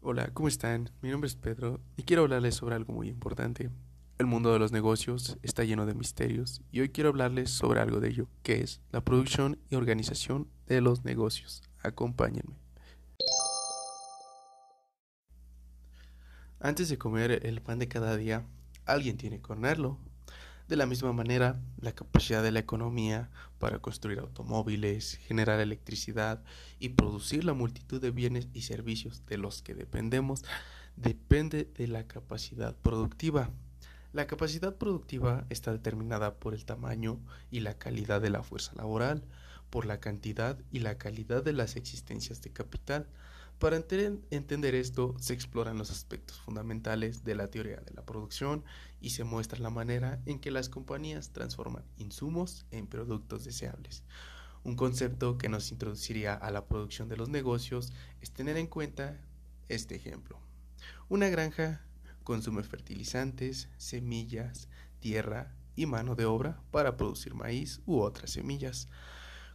[0.00, 0.90] Hola, ¿cómo están?
[1.02, 3.68] Mi nombre es Pedro y quiero hablarles sobre algo muy importante.
[4.16, 8.00] El mundo de los negocios está lleno de misterios y hoy quiero hablarles sobre algo
[8.00, 11.62] de ello, que es la producción y organización de los negocios.
[11.82, 12.56] Acompáñenme.
[16.60, 18.46] Antes de comer el pan de cada día,
[18.86, 19.98] alguien tiene que hornearlo.
[20.68, 26.42] De la misma manera, la capacidad de la economía para construir automóviles, generar electricidad
[26.78, 30.44] y producir la multitud de bienes y servicios de los que dependemos
[30.94, 33.50] depende de la capacidad productiva.
[34.12, 37.18] La capacidad productiva está determinada por el tamaño
[37.50, 39.24] y la calidad de la fuerza laboral,
[39.70, 43.06] por la cantidad y la calidad de las existencias de capital.
[43.58, 48.64] Para entender esto, se exploran los aspectos fundamentales de la teoría de la producción
[49.00, 54.04] y se muestra la manera en que las compañías transforman insumos en productos deseables.
[54.62, 59.20] Un concepto que nos introduciría a la producción de los negocios es tener en cuenta
[59.68, 60.38] este ejemplo.
[61.08, 61.82] Una granja
[62.28, 64.68] Consume fertilizantes, semillas,
[65.00, 68.86] tierra y mano de obra para producir maíz u otras semillas.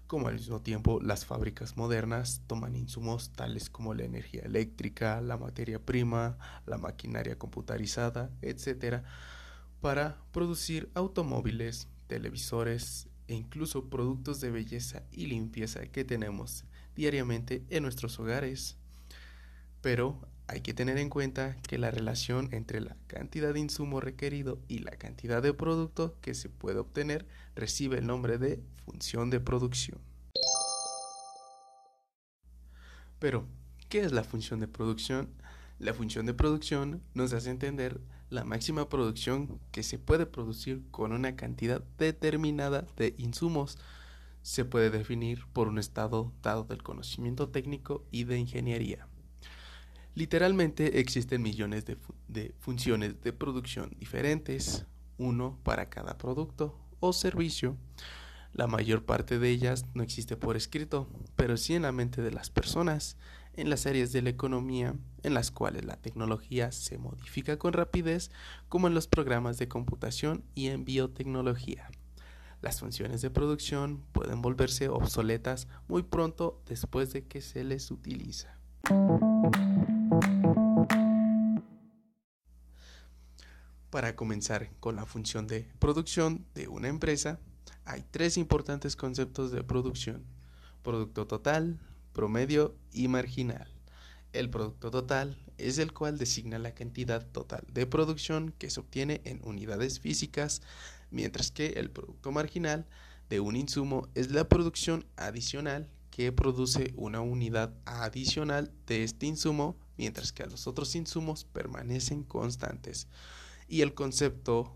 [0.07, 5.37] Como al mismo tiempo las fábricas modernas toman insumos tales como la energía eléctrica, la
[5.37, 9.03] materia prima, la maquinaria computarizada, etc.,
[9.81, 17.83] para producir automóviles, televisores e incluso productos de belleza y limpieza que tenemos diariamente en
[17.83, 18.77] nuestros hogares.
[19.81, 24.59] Pero hay que tener en cuenta que la relación entre la cantidad de insumo requerido
[24.67, 29.39] y la cantidad de producto que se puede obtener recibe el nombre de función de
[29.39, 29.99] producción.
[33.19, 33.47] Pero,
[33.87, 35.29] ¿qué es la función de producción?
[35.79, 41.13] La función de producción nos hace entender la máxima producción que se puede producir con
[41.13, 43.77] una cantidad determinada de insumos.
[44.41, 49.07] Se puede definir por un estado dado del conocimiento técnico y de ingeniería.
[50.15, 54.85] Literalmente existen millones de, funciones de producción diferentes,
[55.17, 57.77] uno para cada producto o servicio.
[58.53, 62.29] La mayor parte de ellas no existe por escrito, pero sí en la mente de
[62.29, 63.17] las personas,
[63.55, 68.29] en las áreas de la economía en las cuales la tecnología se modifica con rapidez,
[68.69, 71.89] como en los programas de computación y en biotecnología.
[72.61, 78.62] Las funciones de producción pueden volverse obsoletas muy pronto después de que se les utiliza.
[83.93, 87.39] Para comenzar con la función de producción de una empresa,
[87.85, 90.25] hay tres importantes conceptos de producción,
[90.81, 91.79] producto total,
[92.11, 93.67] promedio y marginal.
[94.33, 99.21] El producto total es el cual designa la cantidad total de producción que se obtiene
[99.25, 100.63] en unidades físicas,
[101.09, 102.87] mientras que el producto marginal
[103.29, 109.79] de un insumo es la producción adicional que produce una unidad adicional de este insumo,
[109.97, 113.07] mientras que los otros insumos permanecen constantes.
[113.67, 114.71] Y el concepto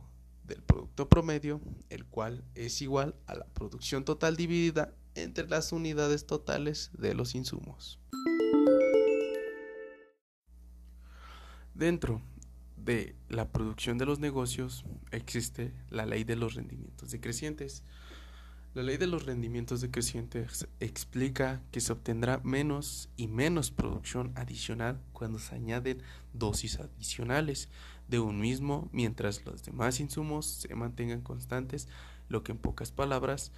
[0.46, 1.62] del producto promedio,
[1.92, 7.36] el cual es igual a la producción total dividida entre las unidades totales de los
[7.36, 8.00] insumos.
[11.76, 12.24] Dentro
[12.78, 17.84] de la producción de los negocios existe la ley de los rendimientos decrecientes,
[18.78, 25.02] la ley de los rendimientos decrecientes explica que se obtendrá menos y menos producción adicional
[25.14, 27.70] cuando se añaden dosis adicionales
[28.08, 31.88] de un mismo mientras los demás insumos se mantengan constantes,
[32.30, 33.52] lo que en pocas palabras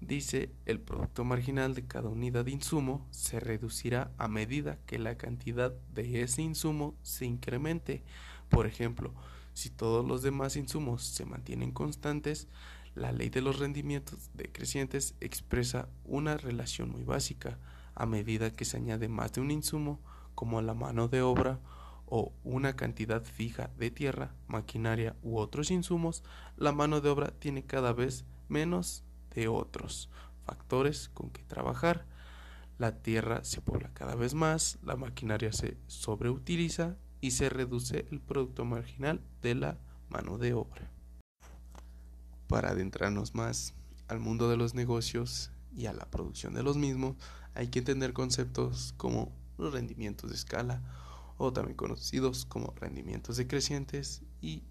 [0.00, 5.18] dice el producto marginal de cada unidad de insumo se reducirá a medida que la
[5.18, 8.02] cantidad de ese insumo se incremente.
[8.48, 9.12] Por ejemplo,
[9.52, 12.48] si todos los demás insumos se mantienen constantes,
[12.94, 17.58] la ley de los rendimientos decrecientes expresa una relación muy básica
[17.94, 20.00] a medida que se añade más de un insumo,
[20.34, 21.60] como la mano de obra
[22.06, 26.22] o una cantidad fija de tierra, maquinaria u otros insumos,
[26.56, 29.04] la mano de obra tiene cada vez menos
[29.34, 30.10] de otros
[30.44, 32.06] factores con que trabajar.
[32.78, 38.20] La tierra se pobla cada vez más, la maquinaria se sobreutiliza y se reduce el
[38.20, 39.78] producto marginal de la
[40.08, 40.90] mano de obra
[42.52, 43.72] para adentrarnos más
[44.08, 47.16] al mundo de los negocios y a la producción de los mismos,
[47.54, 50.82] hay que entender conceptos como los rendimientos de escala
[51.38, 54.64] o también conocidos como rendimientos decrecientes y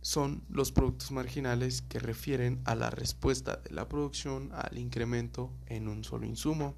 [0.00, 5.86] son los productos marginales que refieren a la respuesta de la producción al incremento en
[5.86, 6.74] un solo insumo.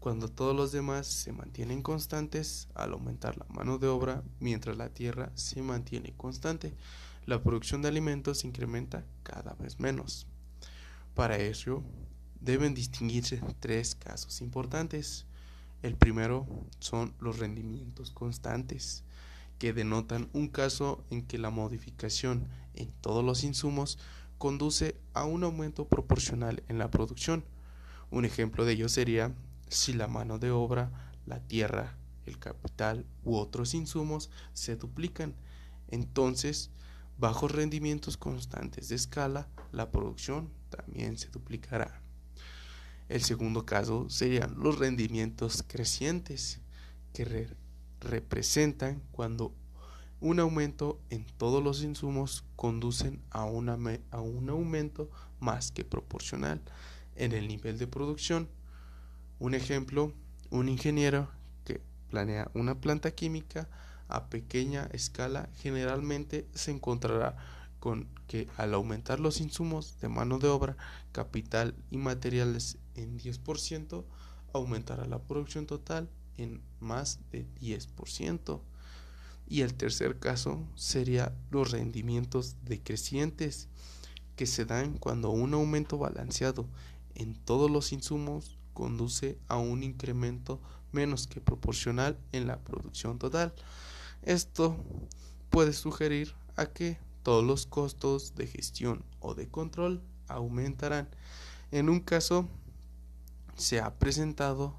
[0.00, 4.88] Cuando todos los demás se mantienen constantes al aumentar la mano de obra mientras la
[4.88, 6.74] tierra se mantiene constante
[7.26, 10.26] la producción de alimentos incrementa cada vez menos.
[11.14, 11.82] Para ello,
[12.40, 15.26] deben distinguirse tres casos importantes.
[15.82, 16.46] El primero
[16.80, 19.04] son los rendimientos constantes,
[19.58, 23.98] que denotan un caso en que la modificación en todos los insumos
[24.38, 27.44] conduce a un aumento proporcional en la producción.
[28.10, 29.34] Un ejemplo de ello sería
[29.68, 35.34] si la mano de obra, la tierra, el capital u otros insumos se duplican.
[35.88, 36.70] Entonces,
[37.18, 42.00] bajo rendimientos constantes de escala, la producción también se duplicará.
[43.08, 46.60] El segundo caso serían los rendimientos crecientes,
[47.12, 47.48] que
[48.00, 49.54] representan cuando
[50.20, 56.60] un aumento en todos los insumos conducen a, a un aumento más que proporcional
[57.14, 58.48] en el nivel de producción.
[59.38, 60.12] Un ejemplo,
[60.50, 61.30] un ingeniero
[61.64, 63.68] que planea una planta química
[64.08, 67.36] a pequeña escala generalmente se encontrará
[67.80, 70.76] con que al aumentar los insumos de mano de obra,
[71.12, 74.04] capital y materiales en 10%,
[74.54, 76.08] aumentará la producción total
[76.38, 78.60] en más de 10%.
[79.46, 83.68] Y el tercer caso sería los rendimientos decrecientes
[84.36, 86.66] que se dan cuando un aumento balanceado
[87.14, 90.60] en todos los insumos conduce a un incremento
[90.92, 93.52] menos que proporcional en la producción total.
[94.24, 94.74] Esto
[95.50, 101.10] puede sugerir a que todos los costos de gestión o de control aumentarán.
[101.70, 102.48] En un caso,
[103.54, 104.74] se ha presentado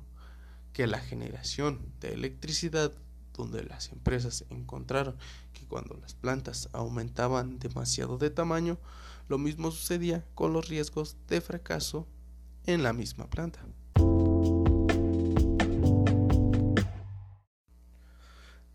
[0.73, 2.91] que la generación de electricidad,
[3.33, 5.15] donde las empresas encontraron
[5.53, 8.79] que cuando las plantas aumentaban demasiado de tamaño,
[9.27, 12.07] lo mismo sucedía con los riesgos de fracaso
[12.65, 13.63] en la misma planta.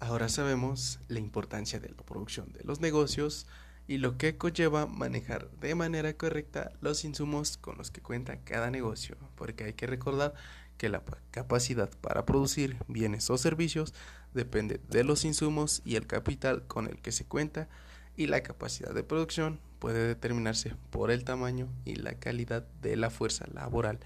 [0.00, 3.47] Ahora sabemos la importancia de la producción de los negocios
[3.87, 8.70] y lo que conlleva manejar de manera correcta los insumos con los que cuenta cada
[8.70, 10.32] negocio, porque hay que recordar
[10.79, 13.93] que la capacidad para producir bienes o servicios
[14.32, 17.69] depende de los insumos y el capital con el que se cuenta
[18.17, 23.11] y la capacidad de producción puede determinarse por el tamaño y la calidad de la
[23.11, 23.99] fuerza laboral,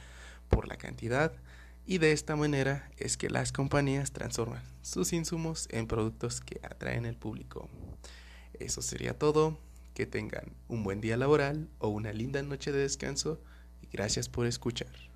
[0.49, 1.33] por la cantidad,
[1.87, 7.07] y de esta manera es que las compañías transforman sus insumos en productos que atraen
[7.07, 7.69] al público.
[8.59, 9.59] Eso sería todo.
[9.95, 13.41] Que tengan un buen día laboral o una linda noche de descanso
[13.81, 15.14] y gracias por escuchar.